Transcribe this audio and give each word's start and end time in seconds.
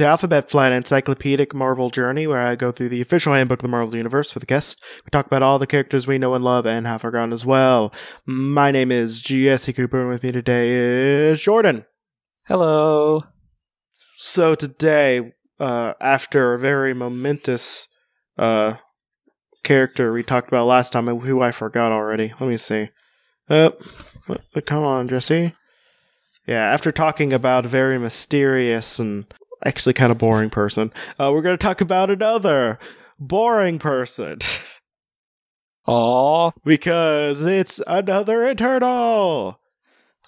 to 0.00 0.06
Alphabet 0.06 0.48
Flight 0.48 0.72
Encyclopedic 0.72 1.52
Marvel 1.52 1.90
Journey, 1.90 2.26
where 2.26 2.38
I 2.38 2.56
go 2.56 2.72
through 2.72 2.88
the 2.88 3.02
official 3.02 3.34
handbook 3.34 3.58
of 3.58 3.64
the 3.64 3.68
Marvel 3.68 3.94
Universe 3.94 4.32
with 4.32 4.42
a 4.42 4.46
guest. 4.46 4.82
We 5.04 5.10
talk 5.10 5.26
about 5.26 5.42
all 5.42 5.58
the 5.58 5.66
characters 5.66 6.06
we 6.06 6.16
know 6.16 6.32
and 6.32 6.42
love 6.42 6.64
and 6.64 6.86
have 6.86 7.02
forgotten 7.02 7.34
as 7.34 7.44
well. 7.44 7.92
My 8.24 8.70
name 8.70 8.90
is 8.90 9.20
Jesse 9.20 9.74
Cooper, 9.74 9.98
and 9.98 10.08
with 10.08 10.22
me 10.22 10.32
today 10.32 10.70
is 10.70 11.42
Jordan. 11.42 11.84
Hello. 12.46 13.20
So 14.16 14.54
today, 14.54 15.34
uh, 15.58 15.92
after 16.00 16.54
a 16.54 16.58
very 16.58 16.94
momentous 16.94 17.86
uh, 18.38 18.76
character 19.64 20.14
we 20.14 20.22
talked 20.22 20.48
about 20.48 20.66
last 20.66 20.94
time, 20.94 21.08
who 21.08 21.42
I 21.42 21.52
forgot 21.52 21.92
already. 21.92 22.32
Let 22.40 22.48
me 22.48 22.56
see. 22.56 22.88
Uh, 23.50 23.72
come 24.64 24.82
on, 24.82 25.08
Jesse. 25.08 25.52
Yeah, 26.46 26.72
after 26.72 26.90
talking 26.90 27.34
about 27.34 27.66
very 27.66 27.98
mysterious 27.98 28.98
and 28.98 29.26
actually 29.64 29.92
kind 29.94 30.12
of 30.12 30.18
boring 30.18 30.50
person, 30.50 30.92
uh, 31.18 31.30
we're 31.32 31.42
going 31.42 31.56
to 31.56 31.62
talk 31.62 31.80
about 31.80 32.10
another 32.10 32.78
boring 33.18 33.78
person. 33.78 34.38
Aww. 35.88 36.52
because 36.64 37.44
it's 37.44 37.80
another 37.86 38.46
Eternal. 38.46 39.58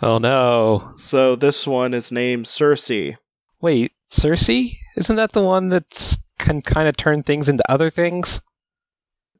Oh 0.01 0.19
no. 0.19 0.93
So 0.97 1.37
this 1.37 1.67
one 1.67 1.95
is 1.95 2.11
named 2.11 2.47
Sersi. 2.47 3.17
Wait, 3.61 3.93
Sersi? 4.11 4.79
Isn't 4.97 5.17
that 5.17 5.33
the 5.33 5.43
one 5.43 5.69
that 5.69 6.17
can 6.39 6.63
kind 6.63 6.89
of 6.89 6.97
turn 6.97 7.23
things 7.23 7.49
into 7.49 7.63
other 7.71 7.91
things? 7.91 8.41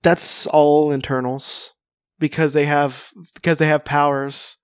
That's 0.03 0.47
all 0.47 0.93
eternals 0.95 1.75
because 2.19 2.53
they 2.53 2.67
have 2.67 3.11
because 3.35 3.59
they 3.59 3.67
have 3.67 3.85
powers. 3.85 4.57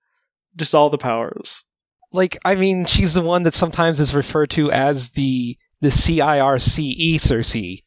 Just 0.55 0.73
all 0.73 0.89
the 0.89 0.97
powers. 0.97 1.63
Like, 2.11 2.37
I 2.43 2.55
mean, 2.55 2.85
she's 2.85 3.13
the 3.13 3.21
one 3.21 3.43
that 3.43 3.53
sometimes 3.53 3.99
is 3.99 4.15
referred 4.15 4.49
to 4.51 4.71
as 4.71 5.11
the 5.11 5.57
the 5.81 5.91
C 5.91 6.21
I 6.21 6.39
R 6.39 6.59
C 6.59 6.91
E 6.91 7.17
Circe. 7.17 7.83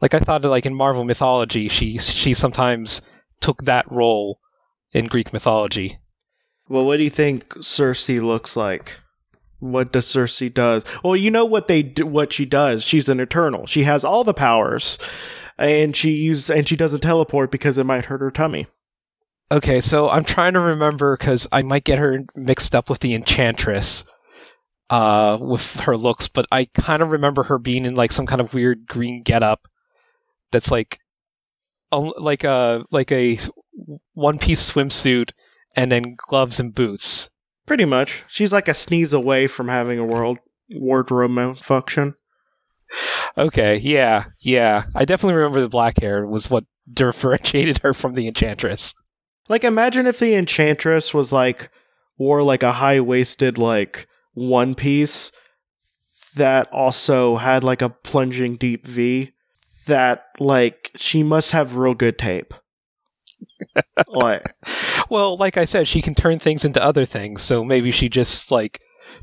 Like 0.00 0.12
I 0.12 0.18
thought, 0.18 0.42
that, 0.42 0.48
like 0.48 0.66
in 0.66 0.74
Marvel 0.74 1.04
mythology, 1.04 1.68
she 1.68 1.98
she 1.98 2.34
sometimes 2.34 3.00
took 3.40 3.64
that 3.64 3.90
role 3.90 4.40
in 4.92 5.06
Greek 5.06 5.32
mythology. 5.32 5.98
Well, 6.68 6.84
what 6.84 6.96
do 6.96 7.04
you 7.04 7.10
think 7.10 7.48
Sersi 7.56 8.22
looks 8.22 8.56
like? 8.56 8.98
What 9.58 9.92
does 9.92 10.06
Sersi 10.06 10.52
does? 10.52 10.84
Well, 11.02 11.16
you 11.16 11.30
know 11.30 11.44
what 11.44 11.68
they 11.68 11.82
do, 11.82 12.06
what 12.06 12.32
she 12.32 12.44
does. 12.44 12.82
She's 12.82 13.08
an 13.08 13.20
eternal. 13.20 13.66
She 13.66 13.84
has 13.84 14.04
all 14.04 14.24
the 14.24 14.34
powers, 14.34 14.98
and 15.58 15.94
she 15.94 16.10
use 16.10 16.50
and 16.50 16.68
she 16.68 16.76
doesn't 16.76 17.00
teleport 17.00 17.50
because 17.50 17.78
it 17.78 17.84
might 17.84 18.06
hurt 18.06 18.20
her 18.20 18.30
tummy. 18.30 18.66
Okay, 19.54 19.80
so 19.80 20.10
I'm 20.10 20.24
trying 20.24 20.54
to 20.54 20.60
remember 20.60 21.16
because 21.16 21.46
I 21.52 21.62
might 21.62 21.84
get 21.84 22.00
her 22.00 22.24
mixed 22.34 22.74
up 22.74 22.90
with 22.90 22.98
the 22.98 23.14
Enchantress, 23.14 24.02
uh, 24.90 25.38
with 25.40 25.64
her 25.76 25.96
looks. 25.96 26.26
But 26.26 26.46
I 26.50 26.64
kind 26.74 27.00
of 27.00 27.10
remember 27.10 27.44
her 27.44 27.58
being 27.58 27.84
in 27.84 27.94
like 27.94 28.10
some 28.10 28.26
kind 28.26 28.40
of 28.40 28.52
weird 28.52 28.88
green 28.88 29.22
getup 29.22 29.68
that's 30.50 30.72
like, 30.72 30.98
like 31.92 32.42
a 32.42 32.84
like 32.90 33.12
a 33.12 33.38
one 34.14 34.38
piece 34.40 34.72
swimsuit 34.72 35.30
and 35.76 35.92
then 35.92 36.16
gloves 36.16 36.58
and 36.58 36.74
boots. 36.74 37.30
Pretty 37.64 37.84
much, 37.84 38.24
she's 38.26 38.52
like 38.52 38.66
a 38.66 38.74
sneeze 38.74 39.12
away 39.12 39.46
from 39.46 39.68
having 39.68 40.00
a 40.00 40.04
world 40.04 40.38
wardrobe 40.72 41.30
malfunction. 41.30 42.16
Okay, 43.38 43.76
yeah, 43.76 44.24
yeah. 44.40 44.86
I 44.96 45.04
definitely 45.04 45.36
remember 45.36 45.60
the 45.60 45.68
black 45.68 46.00
hair 46.00 46.26
was 46.26 46.50
what 46.50 46.64
differentiated 46.92 47.78
her 47.78 47.94
from 47.94 48.14
the 48.14 48.26
Enchantress. 48.26 48.94
Like, 49.48 49.64
imagine 49.64 50.06
if 50.06 50.18
the 50.18 50.34
Enchantress 50.34 51.12
was 51.12 51.32
like 51.32 51.70
wore 52.16 52.42
like 52.42 52.62
a 52.62 52.72
high 52.72 53.00
waisted 53.00 53.58
like 53.58 54.06
one 54.34 54.74
piece 54.74 55.32
that 56.36 56.68
also 56.72 57.36
had 57.36 57.62
like 57.62 57.82
a 57.82 57.88
plunging 57.88 58.56
deep 58.56 58.86
V. 58.86 59.32
That 59.86 60.24
like 60.40 60.90
she 60.96 61.22
must 61.22 61.52
have 61.52 61.76
real 61.76 61.94
good 61.94 62.18
tape. 62.18 62.54
like, 64.08 64.42
well, 65.10 65.36
like 65.36 65.58
I 65.58 65.66
said, 65.66 65.86
she 65.86 66.00
can 66.00 66.14
turn 66.14 66.38
things 66.38 66.64
into 66.64 66.82
other 66.82 67.04
things. 67.04 67.42
So 67.42 67.62
maybe 67.62 67.90
she 67.90 68.08
just 68.08 68.50
like 68.50 68.80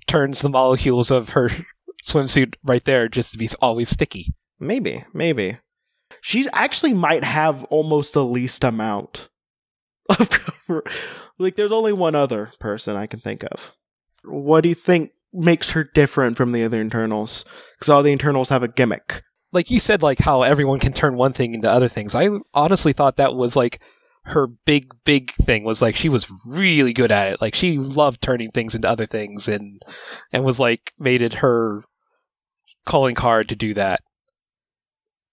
turns 0.07 0.41
the 0.41 0.49
molecules 0.49 1.09
of 1.09 1.29
her 1.29 1.49
swimsuit 2.05 2.55
right 2.63 2.83
there 2.85 3.07
just 3.07 3.31
to 3.31 3.37
be 3.39 3.49
always 3.59 3.89
sticky. 3.89 4.35
Maybe, 4.59 5.03
maybe. 5.13 5.57
She 6.21 6.47
actually 6.53 6.93
might 6.93 7.23
have 7.23 7.63
almost 7.65 8.13
the 8.13 8.25
least 8.25 8.63
amount 8.63 9.29
of 10.19 10.29
cover. 10.29 10.83
Like, 11.37 11.55
there's 11.55 11.71
only 11.71 11.91
one 11.91 12.13
other 12.13 12.51
person 12.59 12.95
I 12.95 13.07
can 13.07 13.19
think 13.19 13.43
of. 13.43 13.71
What 14.23 14.61
do 14.61 14.69
you 14.69 14.75
think 14.75 15.11
makes 15.33 15.71
her 15.71 15.83
different 15.83 16.37
from 16.37 16.51
the 16.51 16.63
other 16.63 16.83
eternals? 16.83 17.45
Because 17.73 17.89
all 17.89 18.03
the 18.03 18.11
eternals 18.11 18.49
have 18.49 18.61
a 18.61 18.67
gimmick. 18.67 19.23
Like 19.51 19.71
you 19.71 19.79
said, 19.79 20.03
like 20.03 20.19
how 20.19 20.43
everyone 20.43 20.79
can 20.79 20.93
turn 20.93 21.17
one 21.17 21.33
thing 21.33 21.55
into 21.55 21.71
other 21.71 21.89
things. 21.89 22.13
I 22.13 22.29
honestly 22.53 22.93
thought 22.93 23.17
that 23.17 23.33
was 23.33 23.55
like 23.55 23.81
her 24.25 24.45
big, 24.45 24.93
big 25.03 25.33
thing 25.33 25.63
was 25.63 25.81
like 25.81 25.95
she 25.95 26.09
was 26.09 26.31
really 26.45 26.93
good 26.93 27.11
at 27.11 27.33
it. 27.33 27.41
Like 27.41 27.55
she 27.55 27.77
loved 27.79 28.21
turning 28.21 28.51
things 28.51 28.75
into 28.75 28.89
other 28.89 29.07
things, 29.07 29.47
and 29.47 29.81
and 30.31 30.43
was 30.43 30.59
like 30.59 30.93
made 30.99 31.23
it 31.23 31.35
her 31.35 31.83
calling 32.85 33.15
card 33.15 33.49
to 33.49 33.55
do 33.55 33.73
that. 33.73 34.01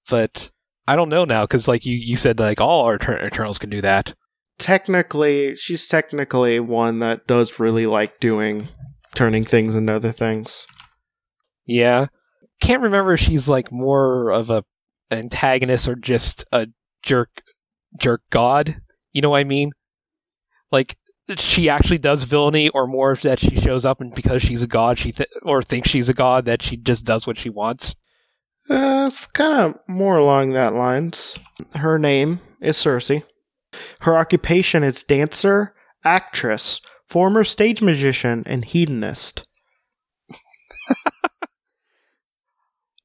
But 0.08 0.50
I 0.86 0.96
don't 0.96 1.10
know 1.10 1.24
now 1.24 1.44
because 1.44 1.68
like 1.68 1.84
you 1.84 1.94
you 1.94 2.16
said 2.16 2.38
like 2.38 2.60
all 2.60 2.86
our 2.86 2.94
Eternals 2.94 3.58
can 3.58 3.70
do 3.70 3.82
that 3.82 4.14
technically 4.58 5.54
she's 5.56 5.86
technically 5.88 6.60
one 6.60 6.98
that 6.98 7.26
does 7.26 7.58
really 7.58 7.86
like 7.86 8.20
doing 8.20 8.68
turning 9.14 9.44
things 9.44 9.74
into 9.74 9.94
other 9.94 10.12
things. 10.12 10.66
Yeah. 11.64 12.06
Can't 12.60 12.82
remember 12.82 13.14
if 13.14 13.20
she's 13.20 13.48
like 13.48 13.70
more 13.70 14.30
of 14.30 14.50
a 14.50 14.64
antagonist 15.10 15.88
or 15.88 15.94
just 15.94 16.44
a 16.52 16.66
jerk 17.02 17.42
jerk 17.98 18.22
god. 18.30 18.80
You 19.12 19.22
know 19.22 19.30
what 19.30 19.38
I 19.38 19.44
mean? 19.44 19.72
Like 20.70 20.96
she 21.36 21.68
actually 21.68 21.98
does 21.98 22.24
villainy 22.24 22.68
or 22.70 22.86
more 22.86 23.14
that 23.16 23.38
she 23.38 23.56
shows 23.56 23.84
up 23.84 24.00
and 24.00 24.14
because 24.14 24.42
she's 24.42 24.62
a 24.62 24.66
god 24.66 24.98
she 24.98 25.12
th- 25.12 25.28
or 25.42 25.62
thinks 25.62 25.90
she's 25.90 26.08
a 26.08 26.14
god 26.14 26.46
that 26.46 26.62
she 26.62 26.76
just 26.76 27.04
does 27.04 27.26
what 27.26 27.38
she 27.38 27.50
wants. 27.50 27.94
Uh, 28.68 29.08
it's 29.10 29.26
kind 29.26 29.74
of 29.74 29.80
more 29.88 30.16
along 30.16 30.52
that 30.52 30.74
lines. 30.74 31.38
Her 31.74 31.98
name 31.98 32.40
is 32.60 32.76
Sersi. 32.76 33.22
Her 34.00 34.16
occupation 34.16 34.82
is 34.82 35.02
dancer, 35.02 35.74
actress, 36.04 36.80
former 37.08 37.44
stage 37.44 37.82
magician, 37.82 38.42
and 38.46 38.64
hedonist. 38.64 39.42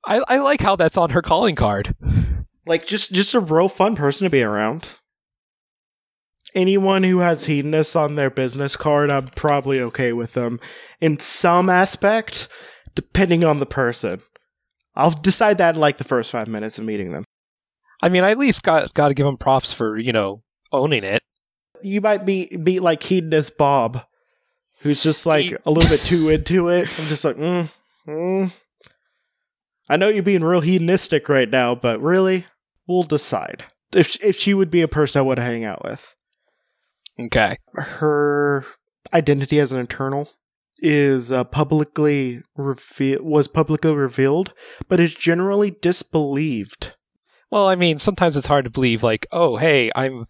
I, 0.05 0.21
I 0.27 0.37
like 0.39 0.61
how 0.61 0.75
that's 0.75 0.97
on 0.97 1.11
her 1.11 1.21
calling 1.21 1.55
card. 1.55 1.95
Like 2.65 2.85
just 2.85 3.13
just 3.13 3.33
a 3.33 3.39
real 3.39 3.69
fun 3.69 3.95
person 3.95 4.25
to 4.25 4.29
be 4.31 4.43
around. 4.43 4.87
Anyone 6.55 7.03
who 7.03 7.19
has 7.19 7.45
hedonist 7.45 7.95
on 7.95 8.15
their 8.15 8.29
business 8.29 8.75
card, 8.75 9.09
I'm 9.09 9.27
probably 9.29 9.79
okay 9.81 10.13
with 10.13 10.33
them 10.33 10.59
in 11.01 11.19
some 11.19 11.69
aspect, 11.69 12.47
depending 12.93 13.43
on 13.43 13.59
the 13.59 13.65
person. 13.65 14.21
I'll 14.95 15.11
decide 15.11 15.57
that 15.57 15.75
in 15.75 15.81
like 15.81 15.97
the 15.97 16.03
first 16.03 16.31
five 16.31 16.47
minutes 16.47 16.77
of 16.77 16.85
meeting 16.85 17.11
them. 17.11 17.25
I 18.03 18.09
mean, 18.09 18.23
I 18.23 18.31
at 18.31 18.37
least 18.37 18.63
got 18.63 18.93
got 18.93 19.07
to 19.07 19.13
give 19.13 19.25
them 19.25 19.37
props 19.37 19.73
for 19.73 19.97
you 19.97 20.13
know 20.13 20.43
owning 20.73 21.03
it. 21.03 21.21
You 21.81 22.01
might 22.01 22.25
be 22.25 22.45
be 22.57 22.79
like 22.79 23.03
hedonist 23.03 23.57
Bob, 23.57 24.01
who's 24.81 25.03
just 25.03 25.25
like 25.25 25.45
he- 25.45 25.55
a 25.65 25.71
little 25.71 25.89
bit 25.89 26.01
too 26.01 26.29
into 26.29 26.69
it. 26.69 26.89
I'm 26.99 27.07
just 27.07 27.23
like, 27.23 27.37
mm, 27.37 27.69
mm. 28.07 28.51
I 29.89 29.97
know 29.97 30.09
you're 30.09 30.23
being 30.23 30.43
real 30.43 30.61
hedonistic 30.61 31.29
right 31.29 31.49
now, 31.49 31.75
but 31.75 32.01
really, 32.01 32.45
we'll 32.87 33.03
decide 33.03 33.65
if 33.93 34.21
if 34.23 34.37
she 34.37 34.53
would 34.53 34.71
be 34.71 34.81
a 34.81 34.87
person 34.87 35.19
I 35.19 35.23
would 35.23 35.39
hang 35.39 35.63
out 35.63 35.83
with. 35.83 36.15
Okay. 37.19 37.57
Her 37.75 38.65
identity 39.13 39.59
as 39.59 39.71
an 39.71 39.79
eternal 39.79 40.29
is 40.79 41.31
uh, 41.31 41.43
publicly 41.43 42.41
reve- 42.57 43.21
was 43.21 43.47
publicly 43.47 43.93
revealed, 43.93 44.53
but 44.87 44.99
is 44.99 45.13
generally 45.13 45.71
disbelieved. 45.71 46.93
Well, 47.53 47.67
I 47.67 47.75
mean, 47.75 47.99
sometimes 47.99 48.35
it's 48.35 48.47
hard 48.47 48.65
to 48.65 48.71
believe, 48.71 49.03
like, 49.03 49.27
oh, 49.31 49.57
hey, 49.57 49.91
I'm 49.95 50.25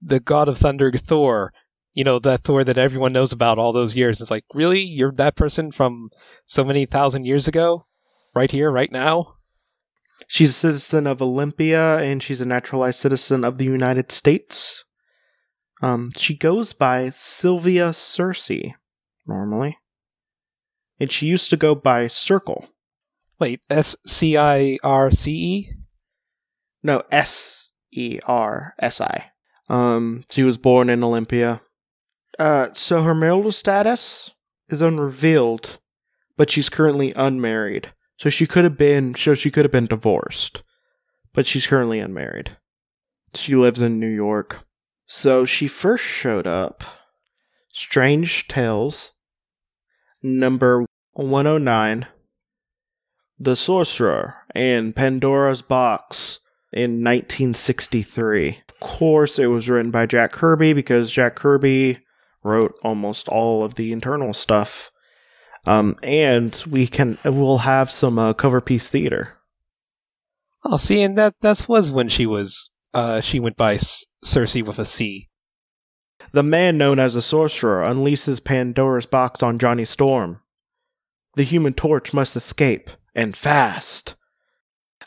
the 0.00 0.20
god 0.20 0.48
of 0.48 0.58
thunder, 0.58 0.92
Thor. 0.92 1.52
You 1.92 2.04
know, 2.04 2.20
that 2.20 2.44
Thor 2.44 2.62
that 2.62 2.78
everyone 2.78 3.12
knows 3.12 3.32
about 3.32 3.58
all 3.58 3.72
those 3.72 3.96
years. 3.96 4.20
It's 4.20 4.30
like, 4.30 4.44
really? 4.54 4.82
You're 4.82 5.10
that 5.10 5.34
person 5.34 5.72
from 5.72 6.10
so 6.46 6.62
many 6.62 6.86
thousand 6.86 7.24
years 7.24 7.48
ago? 7.48 7.86
Right 8.32 8.52
here, 8.52 8.70
right 8.70 8.92
now? 8.92 9.38
She's 10.28 10.50
a 10.50 10.52
citizen 10.52 11.08
of 11.08 11.20
Olympia, 11.20 11.98
and 11.98 12.22
she's 12.22 12.40
a 12.40 12.44
naturalized 12.44 13.00
citizen 13.00 13.44
of 13.44 13.58
the 13.58 13.64
United 13.64 14.12
States. 14.12 14.84
Um, 15.82 16.12
she 16.16 16.36
goes 16.36 16.74
by 16.74 17.10
Sylvia 17.10 17.90
Sersi, 17.90 18.74
normally. 19.26 19.78
And 21.00 21.10
she 21.10 21.26
used 21.26 21.50
to 21.50 21.56
go 21.56 21.74
by 21.74 22.06
Circe. 22.06 22.68
Wait, 23.40 23.62
S 23.68 23.96
C 24.06 24.36
I 24.36 24.78
R 24.84 25.10
C 25.10 25.32
E? 25.32 25.77
No, 26.88 27.02
S 27.12 27.68
E 27.92 28.18
R 28.26 28.74
S 28.78 28.98
I. 29.02 29.32
Um, 29.68 30.24
she 30.30 30.42
was 30.42 30.56
born 30.56 30.88
in 30.88 31.04
Olympia. 31.04 31.60
Uh, 32.38 32.68
so 32.72 33.02
her 33.02 33.14
marital 33.14 33.52
status 33.52 34.30
is 34.70 34.80
unrevealed, 34.80 35.80
but 36.38 36.50
she's 36.50 36.70
currently 36.70 37.12
unmarried. 37.12 37.92
So 38.16 38.30
she 38.30 38.46
could 38.46 38.64
have 38.64 38.78
been 38.78 39.14
so 39.14 39.34
she 39.34 39.50
could 39.50 39.66
have 39.66 39.70
been 39.70 39.84
divorced. 39.84 40.62
But 41.34 41.44
she's 41.44 41.66
currently 41.66 42.00
unmarried. 42.00 42.56
She 43.34 43.54
lives 43.54 43.82
in 43.82 44.00
New 44.00 44.08
York. 44.08 44.60
So 45.06 45.44
she 45.44 45.68
first 45.68 46.04
showed 46.04 46.46
up 46.46 46.84
Strange 47.70 48.48
Tales 48.48 49.12
number 50.22 50.86
109 51.12 52.06
The 53.38 53.56
Sorcerer 53.56 54.36
and 54.54 54.96
Pandora's 54.96 55.60
Box 55.60 56.38
in 56.72 57.02
1963. 57.02 58.62
Of 58.68 58.80
course, 58.80 59.38
it 59.38 59.46
was 59.46 59.68
written 59.68 59.90
by 59.90 60.06
Jack 60.06 60.32
Kirby 60.32 60.72
because 60.72 61.10
Jack 61.10 61.34
Kirby 61.36 61.98
wrote 62.42 62.74
almost 62.82 63.28
all 63.28 63.64
of 63.64 63.74
the 63.74 63.92
Eternal 63.92 64.34
stuff. 64.34 64.90
Um, 65.66 65.96
and 66.02 66.62
we 66.70 66.86
can 66.86 67.18
we'll 67.24 67.58
have 67.58 67.90
some 67.90 68.18
uh, 68.18 68.32
cover 68.32 68.60
piece 68.60 68.88
theater. 68.88 69.34
Oh, 70.64 70.76
see, 70.76 71.02
and 71.02 71.16
that 71.18 71.34
that 71.40 71.68
was 71.68 71.90
when 71.90 72.08
she 72.08 72.26
was 72.26 72.70
uh 72.94 73.20
she 73.20 73.38
went 73.38 73.56
by 73.56 73.74
S- 73.74 74.06
Circe 74.24 74.54
with 74.54 74.78
a 74.78 74.84
C. 74.84 75.28
The 76.32 76.42
man 76.42 76.78
known 76.78 76.98
as 76.98 77.14
the 77.14 77.22
sorcerer 77.22 77.84
unleashes 77.84 78.42
Pandora's 78.42 79.06
box 79.06 79.42
on 79.42 79.58
Johnny 79.58 79.84
Storm. 79.84 80.40
The 81.34 81.44
human 81.44 81.74
torch 81.74 82.12
must 82.12 82.36
escape 82.36 82.90
and 83.14 83.36
fast. 83.36 84.14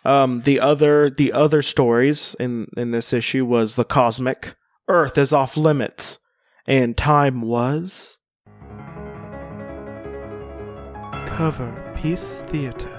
Um, 0.03 0.41
the 0.41 0.59
other 0.59 1.09
the 1.09 1.31
other 1.31 1.61
stories 1.61 2.35
in 2.39 2.67
in 2.75 2.91
this 2.91 3.13
issue 3.13 3.45
was 3.45 3.75
the 3.75 3.85
cosmic 3.85 4.55
Earth 4.87 5.17
is 5.17 5.31
off 5.31 5.55
limits, 5.55 6.19
and 6.67 6.97
time 6.97 7.41
was 7.41 8.17
cover 11.25 11.93
piece 11.95 12.43
theater. 12.47 12.89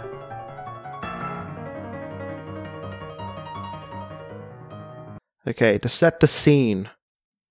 Okay, 5.47 5.77
to 5.79 5.89
set 5.89 6.21
the 6.21 6.29
scene, 6.29 6.89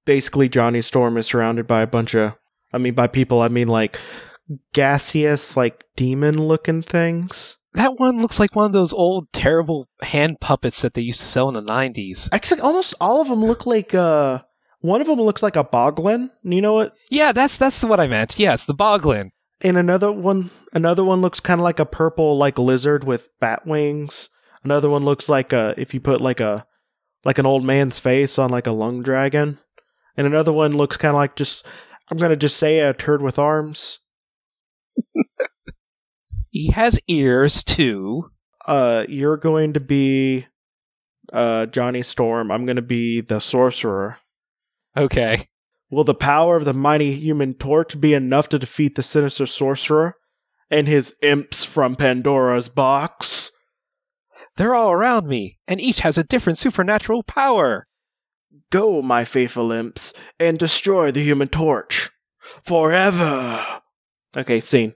basically 0.06 0.48
Johnny 0.48 0.82
Storm 0.82 1.18
is 1.18 1.28
surrounded 1.28 1.68
by 1.68 1.82
a 1.82 1.88
bunch 1.88 2.16
of 2.16 2.36
I 2.74 2.78
mean 2.78 2.94
by 2.94 3.08
people 3.08 3.42
I 3.42 3.50
mean 3.50 3.68
like 3.68 4.00
gaseous 4.74 5.58
like 5.58 5.84
demon 5.96 6.42
looking 6.42 6.82
things. 6.82 7.58
That 7.74 8.00
one 8.00 8.22
looks 8.22 8.40
like 8.40 8.56
one 8.56 8.66
of 8.66 8.74
those 8.74 8.92
old 8.92 9.32
terrible 9.32 9.88
hand 10.02 10.40
puppets 10.42 10.82
that 10.82 10.94
they 10.94 11.02
used 11.02 11.22
to 11.22 11.26
sell 11.26 11.48
in 11.48 11.56
the 11.56 11.62
nineties. 11.62 12.28
Actually 12.32 12.62
almost 12.62 12.94
all 13.00 13.22
of 13.22 13.30
them 13.30 13.44
look 13.44 13.66
like 13.66 13.94
uh 13.94 14.40
one 14.82 15.00
of 15.00 15.08
them 15.08 15.22
looks 15.22 15.44
like 15.44 15.56
a 15.56 15.64
boglin. 15.64 16.32
You 16.44 16.62
know 16.62 16.74
what? 16.74 16.94
Yeah, 17.10 17.32
that's 17.32 17.58
that's 17.58 17.82
what 17.84 18.00
I 18.00 18.08
meant. 18.08 18.38
Yes, 18.38 18.66
the 18.66 18.74
Boglin. 18.74 19.30
And 19.62 19.78
another 19.78 20.12
one 20.12 20.50
another 20.74 21.04
one 21.04 21.22
looks 21.22 21.40
kind 21.40 21.60
of 21.60 21.64
like 21.64 21.80
a 21.80 21.86
purple 21.86 22.38
like 22.38 22.58
lizard 22.58 23.04
with 23.04 23.30
bat 23.40 23.66
wings. 23.66 24.30
Another 24.64 24.90
one 24.90 25.06
looks 25.06 25.30
like 25.30 25.54
a 25.54 25.74
if 25.78 25.94
you 25.94 26.00
put 26.00 26.20
like 26.20 26.40
a 26.40 26.66
like 27.24 27.38
an 27.38 27.46
old 27.46 27.64
man's 27.64 28.00
face 28.00 28.40
on 28.40 28.50
like 28.50 28.68
a 28.68 28.72
lung 28.72 29.04
dragon. 29.04 29.60
And 30.18 30.28
another 30.28 30.52
one 30.52 30.76
looks 30.76 30.98
kind 30.98 31.12
of 31.12 31.18
like 31.18 31.36
just 31.36 31.66
I'm 32.10 32.18
going 32.18 32.32
to 32.32 32.36
just 32.36 32.58
say 32.58 32.80
a 32.80 32.94
turd 32.94 33.22
with 33.22 33.40
arms. 33.40 34.00
He 36.52 36.72
has 36.72 37.00
ears 37.08 37.64
too. 37.64 38.30
uh 38.68 39.06
you're 39.10 39.38
going 39.38 39.74
to 39.74 39.80
be 39.80 40.46
uh 41.34 41.66
Johnny 41.66 42.04
Storm. 42.04 42.52
I'm 42.52 42.66
going 42.66 42.76
to 42.76 42.82
be 42.82 43.22
the 43.22 43.40
sorcerer. 43.40 44.18
Okay. 44.96 45.48
Will 45.90 46.04
the 46.04 46.14
power 46.14 46.56
of 46.56 46.66
the 46.66 46.74
mighty 46.74 47.14
human 47.14 47.54
torch 47.54 48.00
be 48.00 48.14
enough 48.14 48.48
to 48.50 48.60
defeat 48.60 48.96
the 48.96 49.04
sinister 49.04 49.46
sorcerer 49.46 50.16
and 50.70 50.88
his 50.88 51.16
imps 51.22 51.66
from 51.66 51.96
Pandora's 51.96 52.70
box? 52.70 53.52
They're 54.58 54.76
all 54.76 54.92
around 54.92 55.28
me, 55.28 55.60
and 55.68 55.82
each 55.82 56.02
has 56.02 56.18
a 56.18 56.24
different 56.24 56.60
supernatural 56.60 57.24
power. 57.24 57.88
Go, 58.70 59.02
my 59.02 59.26
faithful 59.26 59.72
imps, 59.72 60.14
and 60.40 60.60
destroy 60.60 61.12
the 61.12 61.24
human 61.24 61.48
torch 61.48 62.10
forever. 62.64 63.82
Okay, 64.36 64.60
scene. 64.60 64.94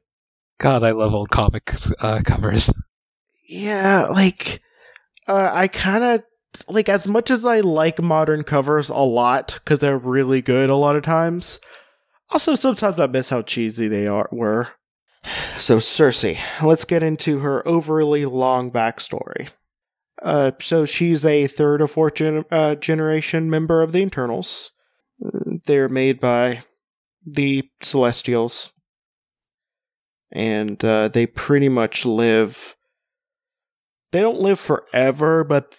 God, 0.59 0.83
I 0.83 0.91
love 0.91 1.13
old 1.13 1.29
comic 1.29 1.73
uh, 1.99 2.21
covers. 2.25 2.71
Yeah, 3.47 4.07
like 4.07 4.61
uh, 5.27 5.49
I 5.53 5.67
kind 5.67 6.03
of 6.03 6.23
like 6.67 6.89
as 6.89 7.07
much 7.07 7.29
as 7.29 7.45
I 7.45 7.59
like 7.59 8.01
modern 8.01 8.43
covers 8.43 8.89
a 8.89 8.95
lot 8.95 9.55
because 9.55 9.79
they're 9.79 9.97
really 9.97 10.41
good 10.41 10.69
a 10.69 10.75
lot 10.75 10.95
of 10.95 11.03
times. 11.03 11.59
Also, 12.29 12.55
sometimes 12.55 12.99
I 12.99 13.07
miss 13.07 13.29
how 13.29 13.41
cheesy 13.41 13.87
they 13.87 14.07
are 14.07 14.29
were. 14.31 14.69
So 15.57 15.77
Sersi, 15.77 16.37
let's 16.61 16.85
get 16.85 17.01
into 17.01 17.39
her 17.39 17.67
overly 17.67 18.25
long 18.25 18.71
backstory. 18.71 19.49
Uh, 20.21 20.51
so 20.61 20.85
she's 20.85 21.25
a 21.25 21.47
third 21.47 21.81
or 21.81 21.87
fourth 21.87 22.15
gen- 22.15 22.45
uh, 22.51 22.75
generation 22.75 23.49
member 23.49 23.81
of 23.81 23.91
the 23.91 23.99
Eternals. 23.99 24.71
They're 25.65 25.89
made 25.89 26.19
by 26.19 26.63
the 27.25 27.63
Celestials, 27.81 28.73
and 30.35 30.83
uh, 30.83 31.07
they 31.07 31.25
pretty 31.25 31.69
much 31.69 32.05
live 32.05 32.75
they 34.11 34.21
don't 34.21 34.39
live 34.39 34.59
forever, 34.59 35.43
but 35.43 35.75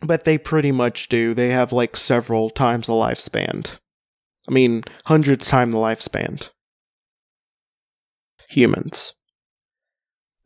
but 0.00 0.24
they 0.24 0.38
pretty 0.38 0.72
much 0.72 1.08
do. 1.08 1.34
They 1.34 1.50
have 1.50 1.72
like 1.72 1.96
several 1.96 2.48
times 2.50 2.86
the 2.86 2.94
lifespan. 2.94 3.66
I 4.48 4.52
mean, 4.52 4.84
hundreds 5.04 5.46
time 5.46 5.72
the 5.72 5.78
lifespan. 5.78 6.48
Humans. 8.48 9.12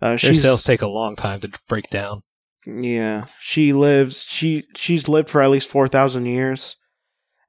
Uh, 0.03 0.17
Their 0.17 0.35
cells 0.35 0.63
take 0.65 0.83
a 0.83 0.89
long 0.89 1.15
time 1.17 1.41
to 1.41 1.51
break 1.69 1.89
down. 1.89 2.23
yeah. 2.67 3.27
She 3.39 3.73
lives. 3.73 4.25
She 4.29 4.65
she's 4.75 5.09
lived 5.09 5.31
for 5.31 5.41
at 5.41 5.51
least 5.51 5.69
four 5.69 5.87
thousand 5.89 6.27
years, 6.27 6.77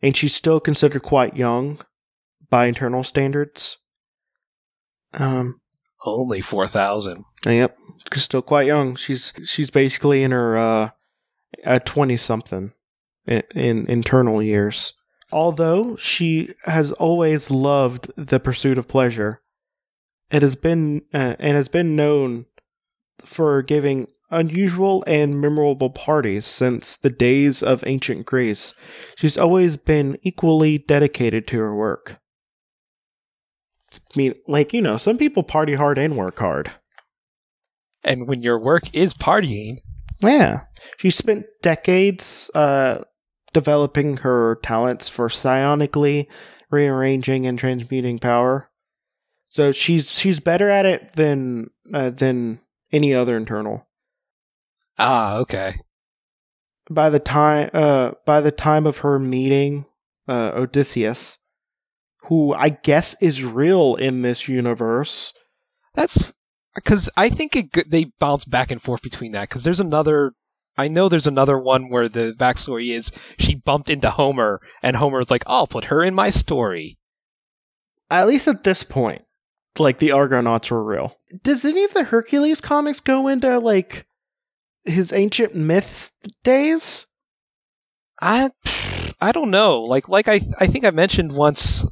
and 0.01 0.15
she's 0.15 0.35
still 0.35 0.59
considered 0.59 1.01
quite 1.01 1.35
young 1.35 1.79
by 2.49 2.67
eternal 2.67 3.03
standards. 3.03 3.77
Um. 5.15 5.61
Only 6.05 6.41
four 6.41 6.67
thousand. 6.67 7.25
Yep, 7.47 7.77
she's 8.13 8.23
still 8.23 8.43
quite 8.43 8.67
young. 8.67 8.95
She's 8.95 9.33
she's 9.43 9.71
basically 9.71 10.21
in 10.21 10.29
her 10.31 10.55
uh, 10.55 11.79
twenty 11.83 12.15
something 12.15 12.73
in, 13.25 13.41
in 13.55 13.89
eternal 13.89 14.43
years. 14.43 14.93
Although 15.31 15.95
she 15.95 16.53
has 16.65 16.91
always 16.91 17.49
loved 17.49 18.11
the 18.15 18.39
pursuit 18.39 18.77
of 18.77 18.87
pleasure, 18.87 19.41
it 20.29 20.43
has 20.43 20.55
been 20.55 21.01
uh, 21.11 21.35
and 21.39 21.57
has 21.57 21.69
been 21.69 21.95
known 21.95 22.45
for 23.23 23.63
giving 23.63 24.07
unusual 24.29 25.03
and 25.07 25.41
memorable 25.41 25.89
parties 25.89 26.45
since 26.45 26.97
the 26.97 27.09
days 27.09 27.63
of 27.63 27.83
ancient 27.87 28.27
Greece. 28.27 28.75
She's 29.17 29.37
always 29.37 29.77
been 29.77 30.17
equally 30.21 30.77
dedicated 30.77 31.47
to 31.47 31.59
her 31.59 31.75
work. 31.75 32.19
I 34.13 34.17
mean, 34.17 34.35
like 34.47 34.73
you 34.73 34.81
know, 34.81 34.97
some 34.97 35.17
people 35.17 35.43
party 35.43 35.75
hard 35.75 35.97
and 35.97 36.17
work 36.17 36.39
hard. 36.39 36.71
And 38.03 38.27
when 38.27 38.43
your 38.43 38.59
work 38.59 38.83
is 38.93 39.13
partying, 39.13 39.77
Yeah. 40.21 40.61
She 40.97 41.09
spent 41.09 41.45
decades 41.61 42.51
uh, 42.53 43.03
developing 43.53 44.17
her 44.17 44.59
talents 44.61 45.09
for 45.09 45.27
psionically 45.27 46.27
rearranging 46.69 47.47
and 47.47 47.57
transmuting 47.57 48.19
power. 48.19 48.69
So 49.49 49.71
she's 49.71 50.11
she's 50.11 50.39
better 50.39 50.69
at 50.69 50.85
it 50.85 51.13
than 51.13 51.69
uh, 51.93 52.09
than 52.11 52.59
any 52.91 53.13
other 53.13 53.37
eternal. 53.37 53.87
ah, 54.97 55.35
okay. 55.37 55.79
By 56.89 57.09
the 57.09 57.19
time 57.19 57.69
uh, 57.73 58.11
by 58.25 58.41
the 58.41 58.51
time 58.51 58.85
of 58.85 58.99
her 58.99 59.17
meeting 59.17 59.85
uh, 60.27 60.51
Odysseus, 60.53 61.39
who 62.27 62.53
I 62.53 62.69
guess 62.69 63.15
is 63.21 63.43
real 63.43 63.95
in 63.95 64.21
this 64.21 64.47
universe. 64.47 65.33
That's 65.93 66.23
because 66.73 67.09
I 67.15 67.29
think 67.29 67.55
it, 67.55 67.89
they 67.89 68.11
bounce 68.19 68.45
back 68.45 68.71
and 68.71 68.81
forth 68.81 69.01
between 69.01 69.31
that. 69.31 69.49
Because 69.49 69.63
there's 69.63 69.79
another, 69.79 70.33
I 70.77 70.87
know 70.87 71.07
there's 71.07 71.27
another 71.27 71.57
one 71.57 71.89
where 71.89 72.09
the 72.09 72.35
backstory 72.37 72.95
is 72.95 73.11
she 73.39 73.55
bumped 73.55 73.89
into 73.89 74.11
Homer, 74.11 74.59
and 74.83 74.97
Homer's 74.97 75.31
like, 75.31 75.43
"I'll 75.47 75.67
put 75.67 75.85
her 75.85 76.03
in 76.03 76.13
my 76.13 76.29
story." 76.29 76.97
At 78.09 78.27
least 78.27 78.47
at 78.47 78.63
this 78.63 78.83
point, 78.83 79.23
like 79.79 79.99
the 79.99 80.11
Argonauts 80.11 80.69
were 80.69 80.83
real. 80.83 81.17
Does 81.41 81.65
any 81.65 81.83
of 81.83 81.93
the 81.93 82.05
Hercules 82.05 82.61
comics 82.61 82.99
go 82.99 83.27
into 83.27 83.57
like 83.59 84.05
his 84.83 85.11
ancient 85.11 85.55
myth 85.55 86.11
days? 86.43 87.07
I, 88.21 88.51
I 89.19 89.31
don't 89.31 89.51
know. 89.51 89.81
Like, 89.81 90.07
like 90.07 90.27
I, 90.27 90.41
I 90.59 90.67
think 90.67 90.85
I 90.85 90.91
mentioned 90.91 91.33
once 91.33 91.85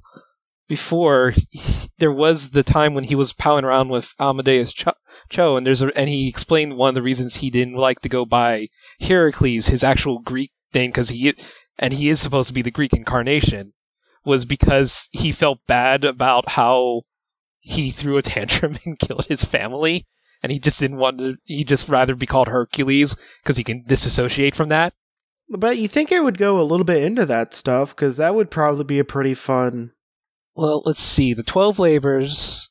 before, 0.67 1.33
there 1.99 2.11
was 2.11 2.49
the 2.49 2.63
time 2.63 2.93
when 2.93 3.05
he 3.05 3.15
was 3.15 3.33
palling 3.33 3.65
around 3.65 3.89
with 3.89 4.07
Amadeus 4.19 4.73
Cho, 4.73 4.93
Cho 5.29 5.57
and 5.57 5.65
there's 5.65 5.81
a, 5.81 5.87
and 5.97 6.09
he 6.09 6.27
explained 6.27 6.77
one 6.77 6.89
of 6.89 6.95
the 6.95 7.01
reasons 7.01 7.37
he 7.37 7.49
didn't 7.49 7.75
like 7.75 8.01
to 8.01 8.09
go 8.09 8.25
by 8.25 8.69
Heracles, 8.99 9.67
his 9.67 9.83
actual 9.83 10.19
Greek 10.19 10.51
name, 10.73 10.91
because 10.91 11.09
he 11.09 11.33
and 11.79 11.93
he 11.93 12.09
is 12.09 12.19
supposed 12.19 12.47
to 12.47 12.53
be 12.53 12.61
the 12.61 12.71
Greek 12.71 12.93
incarnation, 12.93 13.73
was 14.25 14.45
because 14.45 15.07
he 15.11 15.31
felt 15.31 15.65
bad 15.67 16.03
about 16.03 16.49
how 16.49 17.01
he 17.59 17.91
threw 17.91 18.17
a 18.17 18.21
tantrum 18.21 18.77
and 18.85 18.99
killed 18.99 19.25
his 19.27 19.45
family, 19.45 20.05
and 20.41 20.51
he 20.51 20.59
just 20.59 20.79
didn't 20.79 20.97
want 20.97 21.17
to. 21.19 21.35
He 21.45 21.63
just 21.63 21.89
rather 21.89 22.15
be 22.15 22.25
called 22.25 22.47
Hercules 22.47 23.15
because 23.41 23.57
he 23.57 23.63
can 23.63 23.83
disassociate 23.87 24.55
from 24.55 24.69
that. 24.69 24.93
But 25.49 25.77
you 25.77 25.87
think 25.87 26.11
it 26.11 26.23
would 26.23 26.37
go 26.37 26.59
a 26.59 26.63
little 26.63 26.85
bit 26.85 27.03
into 27.03 27.25
that 27.25 27.53
stuff 27.53 27.95
because 27.95 28.17
that 28.17 28.35
would 28.35 28.49
probably 28.49 28.85
be 28.85 28.99
a 28.99 29.03
pretty 29.03 29.33
fun. 29.33 29.92
Well, 30.55 30.83
let's 30.85 31.01
see. 31.01 31.33
The 31.33 31.43
Twelve 31.43 31.79
Labors. 31.79 32.69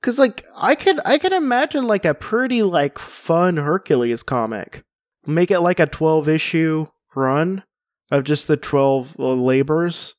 Because 0.00 0.18
like 0.18 0.44
I 0.56 0.74
could 0.74 0.98
I 1.04 1.18
could 1.18 1.32
imagine 1.32 1.86
like 1.86 2.04
a 2.04 2.14
pretty 2.14 2.62
like 2.62 2.98
fun 2.98 3.56
Hercules 3.56 4.22
comic. 4.22 4.82
Make 5.26 5.50
it 5.50 5.60
like 5.60 5.78
a 5.78 5.86
twelve 5.86 6.28
issue 6.28 6.86
run 7.14 7.62
of 8.10 8.24
just 8.24 8.48
the 8.48 8.56
twelve 8.56 9.14
uh, 9.18 9.32
labors. 9.32 10.14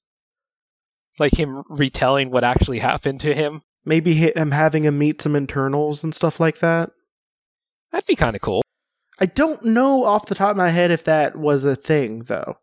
like 1.20 1.38
him 1.38 1.64
retelling 1.70 2.32
what 2.32 2.44
actually 2.44 2.80
happened 2.80 3.20
to 3.22 3.34
him. 3.34 3.62
Maybe 3.86 4.14
him 4.14 4.52
having 4.52 4.84
him 4.86 4.98
meet 4.98 5.22
some 5.22 5.36
eternals 5.36 6.04
and 6.04 6.16
stuff 6.16 6.40
like 6.40 6.60
that. 6.60 6.90
That'd 7.92 8.08
be 8.08 8.16
kind 8.16 8.36
of 8.36 8.42
cool. 8.42 8.62
I 9.20 9.26
don't 9.26 9.64
know 9.66 10.06
off 10.06 10.26
the 10.26 10.36
top 10.36 10.52
of 10.52 10.58
my 10.58 10.70
head 10.70 10.92
if 10.92 11.04
that 11.04 11.36
was 11.36 11.66
a 11.66 11.76
thing 11.76 12.24
though. 12.24 12.58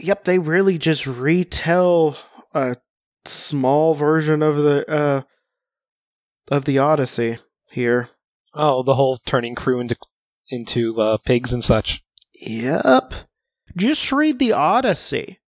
Yep, 0.00 0.24
they 0.24 0.38
really 0.38 0.78
just 0.78 1.06
retell 1.06 2.18
a 2.58 2.76
small 3.24 3.94
version 3.94 4.42
of 4.42 4.56
the 4.56 4.90
uh 4.90 5.22
of 6.50 6.64
the 6.64 6.78
Odyssey 6.78 7.38
here. 7.70 8.10
Oh, 8.54 8.82
the 8.82 8.94
whole 8.94 9.18
turning 9.26 9.54
crew 9.54 9.80
into 9.80 9.96
into 10.50 11.00
uh, 11.00 11.18
pigs 11.18 11.52
and 11.52 11.62
such. 11.62 12.02
Yep. 12.40 13.14
Just 13.76 14.10
read 14.12 14.38
the 14.38 14.52
Odyssey. 14.52 15.40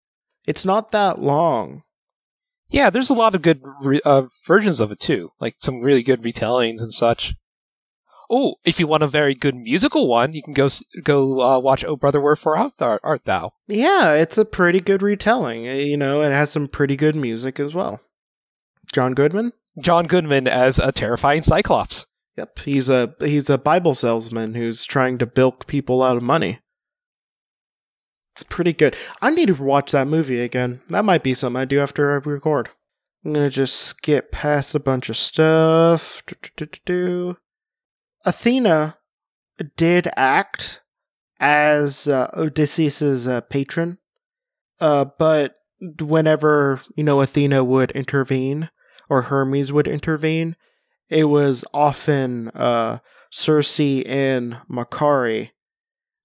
It's 0.45 0.65
not 0.65 0.91
that 0.91 1.19
long. 1.19 1.83
Yeah, 2.69 2.89
there's 2.89 3.09
a 3.09 3.15
lot 3.15 3.35
of 3.35 3.41
good 3.41 3.61
re- 3.81 4.01
uh, 4.05 4.23
versions 4.47 4.79
of 4.79 4.91
it 4.91 4.99
too, 4.99 5.31
like 5.39 5.55
some 5.59 5.81
really 5.81 6.03
good 6.03 6.21
retellings 6.21 6.79
and 6.79 6.93
such. 6.93 7.33
Oh, 8.33 8.55
if 8.63 8.79
you 8.79 8.87
want 8.87 9.03
a 9.03 9.09
very 9.09 9.35
good 9.35 9.55
musical 9.55 10.07
one, 10.07 10.31
you 10.33 10.41
can 10.41 10.53
go 10.53 10.69
go 11.03 11.41
uh, 11.41 11.59
watch 11.59 11.83
"Oh 11.83 11.97
Brother, 11.97 12.21
Wherefore 12.21 12.55
Art 12.55 12.73
Thou?" 12.79 12.97
Art 13.03 13.25
Thou. 13.25 13.51
Yeah, 13.67 14.13
it's 14.13 14.37
a 14.37 14.45
pretty 14.45 14.79
good 14.79 15.01
retelling. 15.01 15.67
Uh, 15.67 15.73
You 15.73 15.97
know, 15.97 16.21
it 16.21 16.31
has 16.31 16.49
some 16.49 16.69
pretty 16.69 16.95
good 16.95 17.15
music 17.15 17.59
as 17.59 17.73
well. 17.73 17.99
John 18.93 19.13
Goodman? 19.13 19.51
John 19.79 20.07
Goodman 20.07 20.47
as 20.47 20.79
a 20.79 20.91
terrifying 20.93 21.43
Cyclops. 21.43 22.05
Yep, 22.37 22.59
he's 22.59 22.89
a 22.89 23.13
he's 23.19 23.49
a 23.49 23.57
Bible 23.57 23.95
salesman 23.95 24.55
who's 24.55 24.85
trying 24.85 25.17
to 25.17 25.25
bilk 25.25 25.67
people 25.67 26.01
out 26.01 26.15
of 26.15 26.23
money. 26.23 26.59
It's 28.33 28.43
pretty 28.43 28.71
good. 28.71 28.95
I 29.21 29.29
need 29.31 29.47
to 29.47 29.53
watch 29.61 29.91
that 29.91 30.07
movie 30.07 30.39
again. 30.39 30.81
That 30.89 31.03
might 31.03 31.21
be 31.23 31.33
something 31.33 31.59
I 31.61 31.65
do 31.65 31.81
after 31.81 32.09
I 32.11 32.15
record. 32.15 32.69
I'm 33.25 33.33
gonna 33.33 33.49
just 33.49 33.75
skip 33.75 34.31
past 34.31 34.73
a 34.73 34.79
bunch 34.79 35.09
of 35.09 35.17
stuff. 35.17 36.23
Do-do-do-do-do. 36.27 37.35
Athena 38.25 38.97
did 39.75 40.09
act 40.15 40.81
as 41.39 42.07
uh, 42.07 42.29
Odysseus's 42.35 43.27
uh, 43.27 43.41
patron, 43.41 43.97
uh, 44.79 45.05
but 45.17 45.55
whenever 45.99 46.81
you 46.95 47.03
know 47.03 47.21
Athena 47.21 47.63
would 47.63 47.91
intervene 47.91 48.69
or 49.09 49.23
Hermes 49.23 49.73
would 49.73 49.87
intervene, 49.87 50.55
it 51.09 51.25
was 51.25 51.65
often 51.73 52.49
uh, 52.49 52.99
Circe 53.31 53.79
and 53.79 54.57
Makkari, 54.69 55.51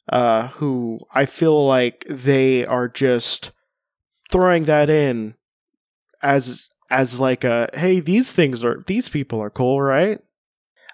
uh, 0.08 0.48
who 0.48 1.00
I 1.12 1.24
feel 1.24 1.66
like 1.66 2.04
they 2.08 2.64
are 2.64 2.88
just 2.88 3.52
throwing 4.30 4.64
that 4.64 4.90
in 4.90 5.34
as 6.22 6.68
as 6.90 7.20
like 7.20 7.44
a 7.44 7.68
hey 7.74 8.00
these 8.00 8.32
things 8.32 8.64
are 8.64 8.84
these 8.86 9.08
people 9.08 9.40
are 9.40 9.50
cool 9.50 9.80
right 9.80 10.20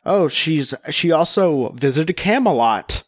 oh 0.05 0.29
she's 0.29 0.75
she 0.91 1.11
also 1.11 1.71
visited 1.73 2.17
camelot 2.17 3.05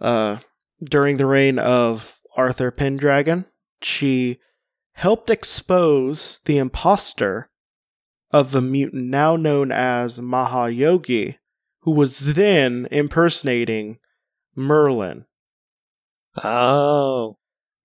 uh 0.00 0.38
during 0.82 1.16
the 1.16 1.26
reign 1.26 1.58
of 1.58 2.20
arthur 2.36 2.70
pendragon 2.70 3.44
she 3.80 4.38
helped 4.94 5.30
expose 5.30 6.40
the 6.44 6.58
impostor 6.58 7.48
of 8.30 8.52
the 8.52 8.60
mutant 8.60 9.06
now 9.08 9.36
known 9.36 9.70
as 9.72 10.18
mahayogi 10.20 11.36
who 11.80 11.90
was 11.90 12.34
then 12.34 12.86
impersonating 12.90 13.98
merlin 14.54 15.24
Oh, 16.42 17.36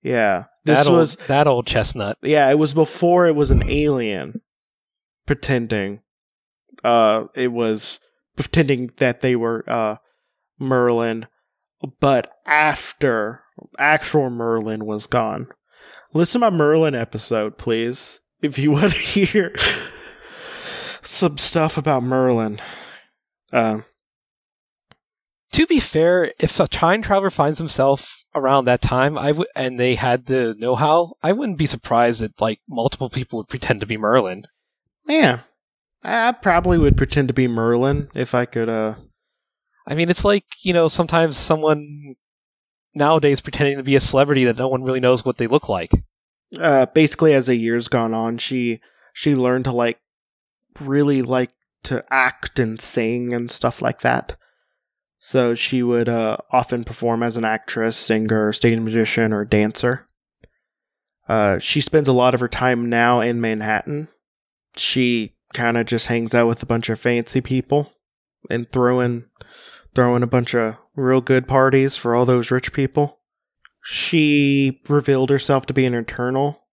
yeah 0.02 0.46
this 0.64 0.78
that 0.80 0.88
old, 0.88 0.98
was 0.98 1.18
that 1.28 1.48
old 1.48 1.68
chestnut. 1.68 2.18
yeah, 2.22 2.50
it 2.50 2.58
was 2.58 2.74
before 2.74 3.28
it 3.28 3.36
was 3.36 3.52
an 3.52 3.64
alien 3.70 4.34
pretending. 5.26 6.02
Uh, 6.84 7.26
it 7.36 7.50
was 7.52 8.00
pretending 8.38 8.92
that 8.98 9.22
they 9.22 9.36
were 9.36 9.64
uh 9.68 9.98
Merlin, 10.60 11.28
but 12.00 12.34
after 12.46 13.42
actual 13.78 14.30
Merlin 14.30 14.86
was 14.86 15.08
gone. 15.08 15.48
Listen 16.14 16.42
to 16.42 16.50
my 16.50 16.56
Merlin 16.58 16.96
episode, 16.96 17.58
please, 17.58 18.22
if 18.42 18.58
you 18.58 18.72
want 18.74 18.92
to 18.94 18.98
hear 18.98 19.54
some 21.02 21.38
stuff 21.38 21.78
about 21.78 22.04
Merlin. 22.04 22.60
Um, 23.52 23.86
To 25.54 25.66
be 25.68 25.80
fair, 25.80 26.34
if 26.40 26.60
a 26.60 26.68
time 26.68 27.02
traveler 27.02 27.30
finds 27.32 27.58
himself 27.58 28.08
around 28.36 28.66
that 28.66 28.82
time, 28.82 29.18
I 29.18 29.32
would, 29.32 29.48
and 29.56 29.80
they 29.80 29.96
had 29.96 30.26
the 30.26 30.54
know-how, 30.58 31.14
I 31.24 31.32
wouldn't 31.32 31.58
be 31.58 31.66
surprised 31.68 32.22
that 32.22 32.40
like 32.42 32.60
multiple 32.68 33.10
people 33.10 33.38
would 33.38 33.48
pretend 33.48 33.80
to 33.80 33.86
be 33.86 33.98
Merlin. 33.98 34.46
yeah, 35.06 35.42
I 36.04 36.32
probably 36.32 36.78
would 36.78 36.98
pretend 36.98 37.28
to 37.30 37.34
be 37.34 37.48
Merlin 37.48 38.10
if 38.14 38.34
I 38.36 38.46
could. 38.46 38.70
Uh, 38.70 38.96
I 39.88 39.96
mean, 39.96 40.10
it's 40.10 40.24
like 40.26 40.46
you 40.64 40.74
know, 40.74 40.88
sometimes 40.88 41.38
someone 41.38 42.16
nowadays 42.96 43.42
pretending 43.42 43.78
to 43.78 43.84
be 43.84 43.96
a 43.96 44.00
celebrity 44.00 44.46
that 44.46 44.58
no 44.58 44.68
one 44.68 44.84
really 44.84 45.00
knows 45.00 45.24
what 45.24 45.38
they 45.38 45.48
look 45.48 45.70
like. 45.70 45.92
uh 46.60 46.86
basically 46.88 47.34
as 47.34 47.48
the 47.48 47.56
years 47.56 47.88
gone 47.90 48.14
on 48.14 48.38
she 48.38 48.80
she 49.14 49.36
learned 49.36 49.66
to 49.66 49.72
like 49.72 50.00
really 50.80 51.22
like 51.22 51.52
to 51.84 52.04
act 52.10 52.58
and 52.58 52.80
sing 52.82 53.34
and 53.34 53.52
stuff 53.52 53.82
like 53.82 54.00
that 54.02 54.36
so 55.20 55.54
she 55.54 55.84
would 55.84 56.08
uh 56.08 56.38
often 56.52 56.84
perform 56.86 57.22
as 57.22 57.36
an 57.38 57.44
actress 57.44 57.98
singer 57.98 58.54
stage 58.54 58.80
musician 58.80 59.34
or 59.34 59.44
dancer 59.46 60.08
uh 61.28 61.60
she 61.60 61.82
spends 61.82 62.08
a 62.08 62.14
lot 62.14 62.34
of 62.34 62.40
her 62.40 62.48
time 62.48 62.88
now 62.90 63.20
in 63.20 63.42
manhattan 63.42 64.08
she 64.78 65.34
kind 65.58 65.78
of 65.78 65.86
just 65.86 66.08
hangs 66.08 66.34
out 66.34 66.48
with 66.48 66.64
a 66.64 66.68
bunch 66.68 66.90
of 66.90 67.00
fancy 67.00 67.42
people 67.42 67.92
and 68.50 68.72
throwing 68.72 69.26
throwing 69.96 70.24
a 70.24 70.28
bunch 70.28 70.54
of 70.54 70.76
real 70.96 71.22
good 71.22 71.48
parties 71.48 71.98
for 71.98 72.16
all 72.16 72.26
those 72.26 72.52
rich 72.52 72.72
people 72.72 73.18
she 73.90 74.82
revealed 74.90 75.30
herself 75.30 75.66
to 75.66 75.74
be 75.74 75.86
an 75.86 75.94
eternal 75.94 76.68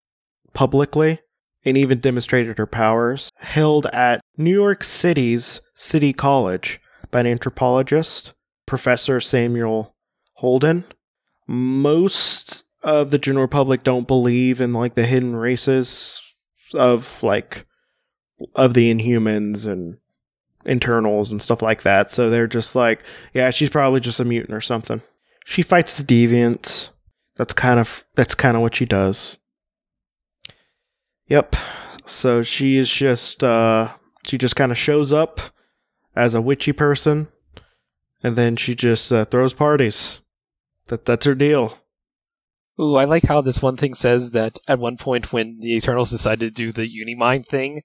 publicly 0.53 1.21
and 1.64 1.76
even 1.76 2.00
demonstrated 2.00 2.59
her 2.59 2.67
powers. 2.67 3.31
Held 3.37 3.87
at 3.87 4.21
New 4.37 4.53
York 4.53 4.83
City's 4.83 5.61
City 5.75 6.12
College 6.12 6.81
by 7.12 7.21
an 7.21 7.29
anthropologist, 7.29 8.35
Professor 8.67 9.21
Samuel 9.21 9.95
Holden. 10.38 10.87
Most 11.47 12.64
of 12.83 13.12
the 13.12 13.19
general 13.19 13.47
public 13.47 13.85
don't 13.85 14.09
believe 14.09 14.61
in 14.61 14.73
like 14.73 14.95
the 14.95 15.07
hidden 15.07 15.37
races 15.37 16.21
of 16.75 17.23
like 17.23 17.64
of 18.54 18.74
the 18.74 18.92
inhumans 18.92 19.66
and 19.66 19.98
eternals 20.66 21.30
and 21.30 21.42
stuff 21.42 21.62
like 21.62 21.82
that. 21.82 22.10
So 22.10 22.30
they're 22.30 22.46
just 22.46 22.74
like, 22.74 23.02
yeah, 23.32 23.50
she's 23.50 23.70
probably 23.70 24.00
just 24.00 24.20
a 24.20 24.24
mutant 24.24 24.54
or 24.54 24.60
something. 24.60 25.02
She 25.44 25.62
fights 25.62 25.94
the 25.94 26.04
deviants. 26.04 26.90
That's 27.36 27.52
kind 27.52 27.80
of 27.80 28.04
that's 28.14 28.34
kind 28.34 28.56
of 28.56 28.62
what 28.62 28.76
she 28.76 28.86
does. 28.86 29.36
Yep. 31.26 31.56
So 32.06 32.42
she 32.42 32.76
is 32.76 32.90
just 32.90 33.42
uh 33.42 33.94
she 34.26 34.38
just 34.38 34.56
kind 34.56 34.72
of 34.72 34.78
shows 34.78 35.12
up 35.12 35.40
as 36.16 36.34
a 36.34 36.40
witchy 36.40 36.72
person 36.72 37.28
and 38.22 38.36
then 38.36 38.56
she 38.56 38.74
just 38.74 39.12
uh, 39.12 39.24
throws 39.26 39.52
parties. 39.52 40.20
That 40.86 41.04
that's 41.04 41.26
her 41.26 41.34
deal. 41.34 41.78
Ooh, 42.80 42.96
I 42.96 43.04
like 43.04 43.24
how 43.24 43.40
this 43.40 43.62
one 43.62 43.76
thing 43.76 43.94
says 43.94 44.32
that 44.32 44.58
at 44.66 44.80
one 44.80 44.96
point 44.96 45.32
when 45.32 45.58
the 45.60 45.76
Eternals 45.76 46.10
decided 46.10 46.56
to 46.56 46.62
do 46.64 46.72
the 46.72 46.88
Unimind 46.88 47.46
thing, 47.46 47.82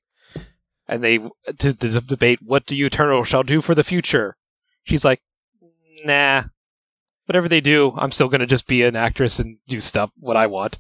and 0.89 1.03
they 1.03 1.19
to, 1.59 1.73
to 1.73 2.01
debate 2.01 2.39
what 2.43 2.65
the 2.67 2.83
Eternals 2.83 3.27
shall 3.27 3.43
do 3.43 3.61
for 3.61 3.75
the 3.75 3.83
future, 3.83 4.35
she's 4.83 5.05
like, 5.05 5.21
"Nah, 6.03 6.45
whatever 7.27 7.47
they 7.47 7.61
do, 7.61 7.93
I'm 7.95 8.11
still 8.11 8.27
gonna 8.27 8.47
just 8.47 8.67
be 8.67 8.81
an 8.81 8.95
actress 8.95 9.39
and 9.39 9.59
do 9.67 9.79
stuff 9.79 10.09
what 10.17 10.35
I 10.35 10.47
want." 10.47 10.79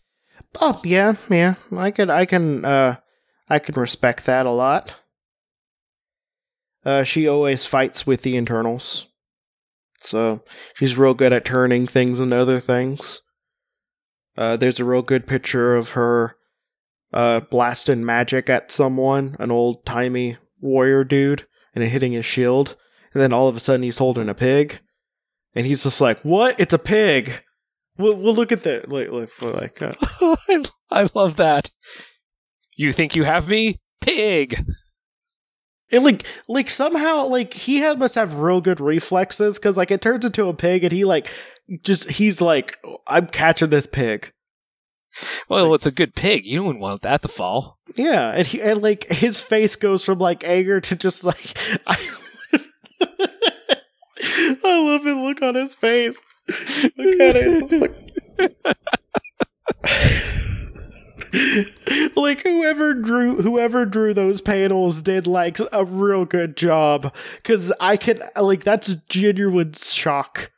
Oh 0.59 0.81
yeah, 0.83 1.13
yeah. 1.29 1.55
I 1.77 1.91
can 1.91 2.09
I 2.09 2.25
can 2.25 2.65
uh 2.65 2.95
I 3.47 3.59
can 3.59 3.79
respect 3.79 4.25
that 4.25 4.47
a 4.47 4.51
lot. 4.51 4.95
Uh 6.83 7.03
she 7.03 7.27
always 7.27 7.67
fights 7.67 8.07
with 8.07 8.23
the 8.23 8.35
eternals. 8.35 9.07
So 10.01 10.43
she's 10.73 10.97
real 10.97 11.13
good 11.13 11.33
at 11.33 11.45
turning 11.45 11.85
things 11.85 12.19
into 12.19 12.35
other 12.35 12.59
things. 12.59 13.21
Uh 14.35 14.57
there's 14.57 14.79
a 14.79 14.85
real 14.85 15.03
good 15.03 15.27
picture 15.27 15.75
of 15.75 15.89
her 15.89 16.35
uh 17.13 17.39
blasting 17.41 18.05
magic 18.05 18.49
at 18.49 18.71
someone, 18.71 19.35
an 19.39 19.51
old 19.51 19.85
timey 19.85 20.37
warrior 20.61 21.03
dude, 21.03 21.45
and 21.75 21.83
hitting 21.83 22.11
his 22.11 22.25
shield. 22.25 22.75
and 23.13 23.21
then 23.23 23.33
all 23.33 23.47
of 23.47 23.55
a 23.55 23.59
sudden 23.59 23.83
he's 23.83 23.97
holding 23.97 24.29
a 24.29 24.35
pig, 24.35 24.79
and 25.55 25.65
he's 25.65 25.83
just 25.83 26.01
like, 26.01 26.21
"What? 26.21 26.59
It's 26.59 26.73
a 26.73 26.79
pig." 26.79 27.43
We'll, 27.97 28.15
we'll 28.15 28.33
look 28.33 28.53
at 28.53 28.63
that. 28.63 28.87
Like, 28.87 29.11
like, 29.11 29.29
like 29.41 29.81
uh, 29.81 29.93
I, 30.49 30.63
I 30.89 31.09
love 31.13 31.35
that. 31.37 31.69
You 32.77 32.93
think 32.93 33.13
you 33.15 33.25
have 33.25 33.47
me, 33.49 33.81
pig? 33.99 34.63
and 35.91 36.03
like, 36.05 36.23
like 36.47 36.69
somehow, 36.69 37.25
like 37.25 37.53
he 37.53 37.77
had 37.77 37.99
must 37.99 38.15
have 38.15 38.35
real 38.35 38.61
good 38.61 38.79
reflexes 38.79 39.57
because 39.57 39.75
like 39.75 39.91
it 39.91 40.01
turns 40.01 40.23
into 40.23 40.47
a 40.47 40.53
pig, 40.53 40.83
and 40.83 40.93
he 40.93 41.03
like 41.03 41.29
just 41.83 42.09
he's 42.11 42.41
like, 42.41 42.77
"I'm 43.07 43.27
catching 43.27 43.69
this 43.69 43.87
pig." 43.87 44.31
Well, 45.49 45.73
it's 45.73 45.85
a 45.85 45.91
good 45.91 46.15
pig. 46.15 46.45
You 46.45 46.63
wouldn't 46.63 46.81
want 46.81 47.01
that 47.01 47.21
to 47.23 47.27
fall. 47.27 47.77
Yeah, 47.95 48.31
and 48.31 48.47
he 48.47 48.61
and 48.61 48.81
like 48.81 49.05
his 49.05 49.41
face 49.41 49.75
goes 49.75 50.03
from 50.03 50.19
like 50.19 50.43
anger 50.43 50.79
to 50.81 50.95
just 50.95 51.23
like 51.23 51.57
I, 51.87 51.97
I 54.63 54.79
love 54.79 55.03
the 55.03 55.15
look 55.15 55.41
on 55.41 55.55
his 55.55 55.75
face. 55.75 56.19
Look 56.97 57.19
at 57.19 57.35
it, 57.35 57.47
it's 57.47 57.69
just 57.69 57.81
like 57.81 57.95
like 62.15 62.41
whoever 62.43 62.93
drew 62.93 63.41
whoever 63.41 63.85
drew 63.85 64.13
those 64.13 64.41
panels 64.41 65.01
did 65.01 65.27
like 65.27 65.57
a 65.71 65.85
real 65.85 66.25
good 66.25 66.57
job 66.57 67.13
because 67.37 67.71
I 67.79 67.97
can 67.97 68.21
like 68.35 68.63
that's 68.63 68.95
genuine 69.09 69.73
shock. 69.73 70.51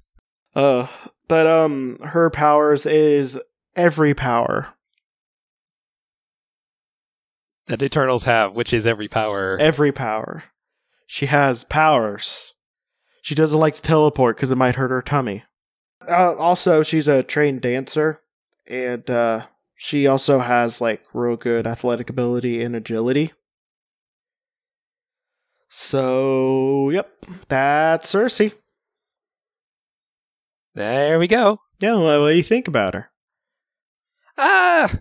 Uh, 0.55 0.85
but 1.27 1.47
um, 1.47 1.99
her 2.03 2.29
powers 2.29 2.85
is 2.85 3.39
every 3.75 4.13
power. 4.13 4.73
that 7.67 7.81
Eternals 7.81 8.25
have, 8.25 8.53
which 8.53 8.73
is 8.73 8.85
every 8.85 9.07
power. 9.07 9.57
Every 9.59 9.91
power. 9.91 10.43
She 11.07 11.27
has 11.27 11.63
powers. 11.63 12.53
She 13.21 13.35
doesn't 13.35 13.59
like 13.59 13.75
to 13.75 13.81
teleport 13.81 14.35
because 14.35 14.51
it 14.51 14.57
might 14.57 14.75
hurt 14.75 14.91
her 14.91 15.01
tummy. 15.01 15.43
Uh, 16.07 16.35
also, 16.35 16.83
she's 16.83 17.07
a 17.07 17.23
trained 17.23 17.61
dancer, 17.61 18.21
and 18.67 19.09
uh, 19.09 19.45
she 19.75 20.07
also 20.07 20.39
has 20.39 20.81
like 20.81 21.03
real 21.13 21.37
good 21.37 21.65
athletic 21.65 22.09
ability 22.09 22.61
and 22.61 22.75
agility. 22.75 23.31
So, 25.69 26.89
yep, 26.89 27.09
that's 27.47 28.13
Sersi. 28.13 28.53
There 30.75 31.19
we 31.19 31.27
go. 31.27 31.59
Yeah, 31.79 31.95
what, 31.95 32.21
what 32.21 32.29
do 32.31 32.35
you 32.37 32.43
think 32.43 32.67
about 32.67 32.93
her? 32.93 33.09
Ah, 34.37 34.99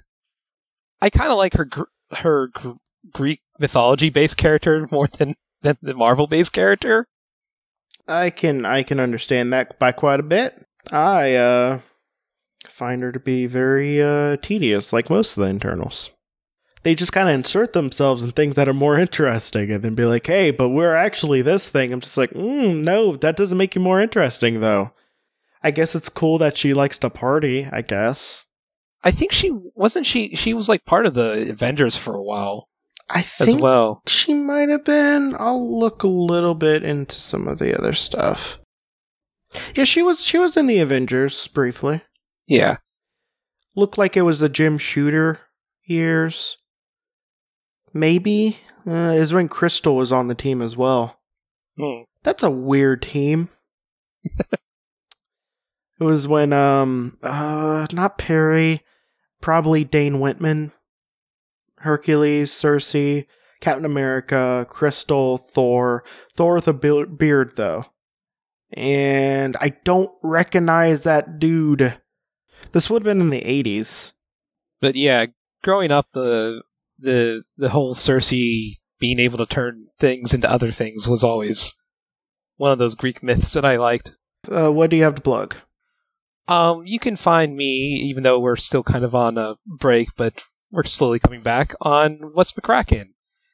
I 1.00 1.10
kind 1.10 1.30
of 1.30 1.38
like 1.38 1.54
her 1.54 1.64
gr- 1.64 1.82
her 2.10 2.48
gr- 2.52 2.72
Greek 3.12 3.40
mythology 3.58 4.10
based 4.10 4.36
character 4.36 4.86
more 4.92 5.08
than 5.18 5.34
than 5.62 5.78
the 5.80 5.94
Marvel 5.94 6.26
based 6.26 6.52
character. 6.52 7.06
I 8.06 8.30
can 8.30 8.66
I 8.66 8.82
can 8.82 9.00
understand 9.00 9.52
that 9.52 9.78
by 9.78 9.92
quite 9.92 10.20
a 10.20 10.24
bit. 10.24 10.66
I 10.90 11.34
uh 11.34 11.80
find 12.68 13.00
her 13.02 13.12
to 13.12 13.20
be 13.20 13.46
very 13.46 14.02
uh 14.02 14.36
tedious, 14.42 14.92
like 14.92 15.08
most 15.08 15.36
of 15.36 15.44
the 15.44 15.50
eternals. 15.50 16.10
They 16.82 16.96
just 16.96 17.12
kind 17.12 17.28
of 17.28 17.34
insert 17.36 17.74
themselves 17.74 18.24
in 18.24 18.32
things 18.32 18.56
that 18.56 18.68
are 18.68 18.74
more 18.74 18.98
interesting, 18.98 19.70
and 19.70 19.82
then 19.82 19.94
be 19.94 20.04
like, 20.04 20.26
"Hey, 20.26 20.50
but 20.50 20.70
we're 20.70 20.96
actually 20.96 21.40
this 21.40 21.68
thing." 21.68 21.92
I'm 21.92 22.00
just 22.00 22.18
like, 22.18 22.30
mm, 22.30 22.82
"No, 22.82 23.16
that 23.16 23.36
doesn't 23.36 23.56
make 23.58 23.74
you 23.74 23.80
more 23.80 24.00
interesting, 24.00 24.60
though." 24.60 24.90
I 25.62 25.70
guess 25.70 25.94
it's 25.94 26.08
cool 26.08 26.38
that 26.38 26.56
she 26.56 26.74
likes 26.74 26.98
to 26.98 27.10
party. 27.10 27.68
I 27.70 27.82
guess. 27.82 28.46
I 29.04 29.10
think 29.10 29.32
she 29.32 29.50
wasn't 29.74 30.06
she 30.06 30.34
she 30.36 30.54
was 30.54 30.68
like 30.68 30.84
part 30.84 31.06
of 31.06 31.14
the 31.14 31.50
Avengers 31.50 31.96
for 31.96 32.14
a 32.14 32.22
while 32.22 32.68
I 33.10 33.20
as 33.20 33.26
think 33.26 33.60
well. 33.60 34.02
she 34.06 34.32
might 34.34 34.68
have 34.68 34.84
been. 34.84 35.34
I'll 35.38 35.78
look 35.78 36.02
a 36.02 36.08
little 36.08 36.54
bit 36.54 36.82
into 36.82 37.16
some 37.20 37.48
of 37.48 37.58
the 37.58 37.76
other 37.76 37.92
stuff. 37.92 38.58
Yeah, 39.74 39.84
she 39.84 40.02
was. 40.02 40.22
She 40.22 40.38
was 40.38 40.56
in 40.56 40.66
the 40.66 40.78
Avengers 40.78 41.46
briefly. 41.48 42.02
Yeah. 42.46 42.76
looked 43.76 43.98
like 43.98 44.16
it 44.16 44.22
was 44.22 44.40
the 44.40 44.48
Jim 44.48 44.78
Shooter 44.78 45.40
years. 45.84 46.56
Maybe. 47.92 48.58
Uh, 48.86 49.14
was 49.18 49.32
when 49.34 49.48
Crystal 49.48 49.94
was 49.96 50.12
on 50.12 50.28
the 50.28 50.34
team 50.34 50.60
as 50.62 50.76
well. 50.76 51.20
Hmm. 51.76 52.02
That's 52.22 52.42
a 52.42 52.50
weird 52.50 53.02
team. 53.02 53.48
it 56.02 56.06
was 56.06 56.28
when, 56.28 56.52
um, 56.52 57.18
uh, 57.22 57.86
not 57.92 58.18
Perry, 58.18 58.82
probably 59.40 59.84
Dane 59.84 60.20
Whitman, 60.20 60.72
Hercules, 61.78 62.50
Sersi, 62.50 63.26
Captain 63.60 63.84
America, 63.84 64.66
Crystal, 64.68 65.38
Thor. 65.38 66.04
Thor 66.34 66.54
with 66.54 66.68
a 66.68 66.72
beard, 66.72 67.52
though. 67.56 67.84
And 68.72 69.56
I 69.60 69.76
don't 69.84 70.10
recognize 70.22 71.02
that 71.02 71.38
dude. 71.38 71.98
This 72.72 72.88
would 72.88 73.02
have 73.02 73.04
been 73.04 73.20
in 73.20 73.30
the 73.30 73.40
80s. 73.40 74.12
But 74.80 74.96
yeah, 74.96 75.26
growing 75.62 75.90
up, 75.92 76.06
the 76.12 76.62
the 76.98 77.42
the 77.56 77.68
whole 77.68 77.94
Sersi 77.94 78.78
being 78.98 79.18
able 79.18 79.38
to 79.38 79.46
turn 79.46 79.86
things 79.98 80.34
into 80.34 80.50
other 80.50 80.72
things 80.72 81.06
was 81.06 81.22
always 81.22 81.74
one 82.56 82.72
of 82.72 82.78
those 82.78 82.94
Greek 82.94 83.22
myths 83.22 83.52
that 83.52 83.64
I 83.64 83.76
liked. 83.76 84.12
Uh, 84.50 84.70
what 84.70 84.90
do 84.90 84.96
you 84.96 85.04
have 85.04 85.14
to 85.16 85.22
plug? 85.22 85.54
Um, 86.48 86.82
you 86.84 86.98
can 86.98 87.16
find 87.16 87.56
me, 87.56 88.04
even 88.08 88.24
though 88.24 88.40
we're 88.40 88.56
still 88.56 88.82
kind 88.82 89.04
of 89.04 89.14
on 89.14 89.38
a 89.38 89.54
break, 89.66 90.08
but 90.16 90.34
we're 90.70 90.84
slowly 90.84 91.18
coming 91.18 91.42
back 91.42 91.74
on 91.80 92.30
What's 92.32 92.52
McCracken, 92.52 93.10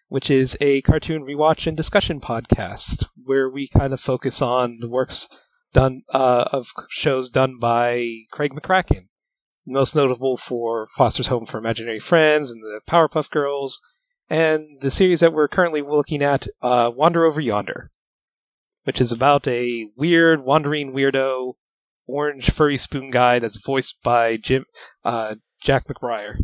which 0.08 0.30
is 0.30 0.56
a 0.60 0.80
cartoon 0.82 1.22
rewatch 1.22 1.66
and 1.66 1.76
discussion 1.76 2.20
podcast 2.20 3.04
where 3.22 3.50
we 3.50 3.68
kind 3.68 3.92
of 3.92 4.00
focus 4.00 4.40
on 4.40 4.78
the 4.80 4.88
works 4.88 5.28
done 5.72 6.02
uh, 6.14 6.44
of 6.50 6.68
shows 6.88 7.28
done 7.28 7.58
by 7.58 8.08
Craig 8.30 8.52
McCracken, 8.52 9.08
most 9.66 9.94
notable 9.94 10.38
for 10.38 10.88
Foster's 10.96 11.26
Home 11.26 11.44
for 11.44 11.58
Imaginary 11.58 12.00
Friends 12.00 12.50
and 12.50 12.62
the 12.62 12.80
Powerpuff 12.88 13.28
Girls, 13.30 13.80
and 14.30 14.80
the 14.80 14.90
series 14.90 15.20
that 15.20 15.32
we're 15.32 15.48
currently 15.48 15.82
looking 15.82 16.22
at, 16.22 16.46
uh, 16.62 16.90
Wander 16.94 17.24
Over 17.24 17.40
Yonder, 17.40 17.90
which 18.84 19.00
is 19.00 19.12
about 19.12 19.46
a 19.46 19.88
weird 19.96 20.42
wandering 20.42 20.92
weirdo 20.92 21.54
orange 22.08 22.50
furry 22.50 22.78
spoon 22.78 23.10
guy 23.10 23.38
that's 23.38 23.60
voiced 23.64 23.98
by 24.02 24.36
Jim 24.36 24.64
uh, 25.04 25.36
Jack 25.62 25.86
McBrayer. 25.86 26.38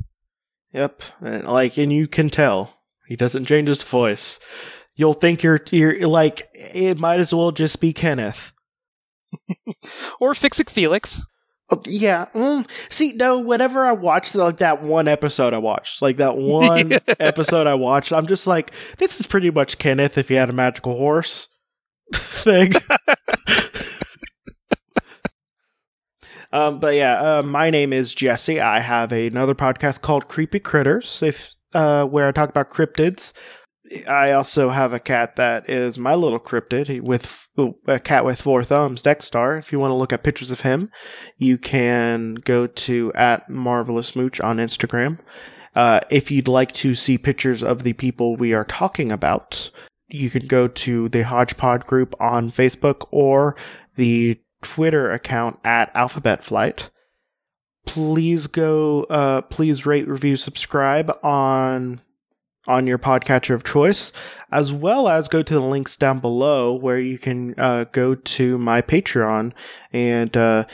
Yep, 0.73 1.03
and 1.21 1.45
like, 1.45 1.77
and 1.79 1.93
you 1.93 2.07
can 2.07 2.29
tell 2.31 2.75
he 3.09 3.17
doesn't 3.17 3.47
change 3.47 3.69
his 3.69 3.83
voice. 3.83 4.39
You'll 4.97 5.15
think 5.15 5.43
you're 5.43 5.61
you're 5.71 6.07
like 6.07 6.49
it 6.55 6.99
might 6.99 7.21
as 7.21 7.35
well 7.35 7.53
just 7.53 7.81
be 7.81 7.93
Kenneth. 7.93 8.53
Or 10.21 10.35
Fix-It 10.35 10.71
Felix. 10.71 11.23
Oh, 11.71 11.83
yeah. 11.87 12.27
Mm. 12.35 12.69
See, 12.91 13.13
no. 13.13 13.39
Whenever 13.39 13.87
I 13.87 13.93
watched 13.93 14.35
like 14.35 14.59
that 14.59 14.83
one 14.83 15.09
episode, 15.09 15.55
I 15.55 15.59
watched 15.59 16.03
like 16.03 16.19
that 16.19 16.37
one 16.39 16.99
episode 17.19 17.67
I 17.67 17.75
watched, 17.75 18.13
I'm 18.13 18.27
just 18.27 18.47
like, 18.47 18.73
this 18.99 19.19
is 19.19 19.27
pretty 19.27 19.51
much 19.51 19.79
Kenneth 19.79 20.19
if 20.19 20.29
he 20.29 20.35
had 20.35 20.51
a 20.51 20.55
magical 20.55 20.97
horse 20.97 21.49
thing. 22.15 22.73
Um, 26.55 26.79
but 26.79 26.95
yeah, 26.95 27.39
uh, 27.39 27.43
my 27.43 27.69
name 27.69 27.93
is 27.93 28.15
Jesse. 28.15 28.61
I 28.61 28.79
have 28.79 29.11
another 29.11 29.55
podcast 29.55 30.01
called 30.01 30.29
Creepy 30.29 30.61
Critters, 30.61 31.21
if 31.21 31.55
uh, 31.75 32.05
where 32.05 32.29
I 32.29 32.33
talk 32.33 32.49
about 32.49 32.71
cryptids. 32.71 33.33
I 34.09 34.31
also 34.33 34.71
have 34.71 34.93
a 34.93 35.01
cat 35.01 35.37
that 35.37 35.69
is 35.69 35.99
my 35.99 36.15
little 36.15 36.39
cryptid 36.39 37.03
with 37.03 37.49
a 37.87 37.99
cat 37.99 38.25
with 38.25 38.41
four 38.41 38.63
thumbs, 38.63 39.03
Dexstar. 39.03 39.59
If 39.59 39.73
you 39.73 39.81
want 39.81 39.91
to 39.91 39.97
look 39.97 40.13
at 40.13 40.23
pictures 40.23 40.53
of 40.53 40.61
him, 40.61 40.91
you 41.37 41.59
can 41.59 42.37
go 42.37 42.69
to 42.69 43.13
at 43.15 43.51
marvelous 43.51 44.15
mooch 44.15 44.41
on 44.41 44.59
Instagram. 44.59 45.19
Uh, 45.75 46.01
if 46.09 46.31
you'd 46.31 46.49
like 46.49 46.73
to 46.73 46.95
see 46.95 47.19
pictures 47.19 47.63
of 47.65 47.83
the 47.83 47.95
people 47.95 48.37
we 48.37 48.55
are 48.55 48.65
talking 48.65 49.11
about, 49.11 49.71
you 50.07 50.31
can 50.31 50.47
go 50.47 50.69
to 50.69 51.09
the 51.09 51.25
Hodgepod 51.25 51.85
group 51.85 52.15
on 52.21 52.53
Facebook 52.53 53.09
or 53.11 53.57
the 53.97 54.39
Twitter 54.65 55.13
account 55.13 55.61
at 55.63 55.95
Alphabet 55.95 56.43
Flight. 56.43 56.91
Please 57.87 58.47
go. 58.49 59.05
Uh, 59.05 59.43
please 59.43 59.87
rate, 59.87 60.09
review, 60.09 60.37
subscribe 60.37 61.17
on 61.23 62.01
on 62.67 62.87
your 62.87 62.99
podcatcher 62.99 63.55
of 63.55 63.63
choice, 63.63 64.11
as 64.51 64.73
well 64.73 65.07
as 65.07 65.29
go 65.29 65.43
to 65.43 65.55
the 65.55 65.61
links 65.61 65.97
down 65.97 66.19
below 66.19 66.73
where 66.73 66.99
you 66.99 67.19
can 67.19 67.55
uh, 67.59 67.85
go 67.93 68.15
to 68.15 68.57
my 68.57 68.81
Patreon 68.81 69.53
and, 69.93 70.35
uh, 70.35 70.65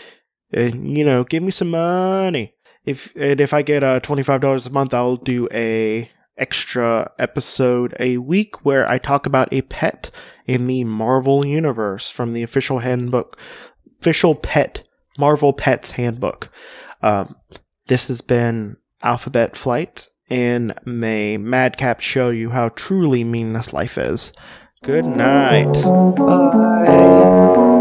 and 0.52 0.96
you 0.96 1.04
know 1.04 1.24
give 1.24 1.42
me 1.42 1.50
some 1.50 1.70
money. 1.70 2.54
If 2.84 3.12
and 3.16 3.40
if 3.40 3.52
I 3.52 3.62
get 3.62 3.82
uh, 3.82 4.00
twenty 4.00 4.22
five 4.22 4.40
dollars 4.40 4.66
a 4.66 4.70
month, 4.70 4.94
I'll 4.94 5.16
do 5.16 5.48
a 5.52 6.10
extra 6.38 7.10
episode 7.18 7.94
a 8.00 8.16
week 8.16 8.64
where 8.64 8.88
I 8.88 8.98
talk 8.98 9.26
about 9.26 9.52
a 9.52 9.62
pet 9.62 10.10
in 10.46 10.66
the 10.66 10.84
Marvel 10.84 11.46
universe 11.46 12.10
from 12.10 12.32
the 12.32 12.42
official 12.42 12.78
handbook, 12.78 13.36
official 14.00 14.34
pet 14.34 14.82
Marvel 15.18 15.52
Pets 15.52 15.92
Handbook. 15.92 16.50
Um, 17.02 17.36
this 17.86 18.08
has 18.08 18.20
been 18.20 18.76
Alphabet 19.02 19.56
Flight, 19.56 20.08
and 20.28 20.74
may 20.84 21.36
Madcap 21.36 22.00
show 22.00 22.30
you 22.30 22.50
how 22.50 22.70
truly 22.70 23.24
meaningless 23.24 23.72
life 23.72 23.98
is. 23.98 24.32
Good 24.82 25.04
night. 25.04 25.72
Bye. 26.16 27.79